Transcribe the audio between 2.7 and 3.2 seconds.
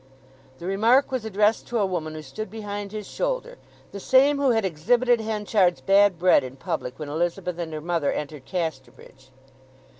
his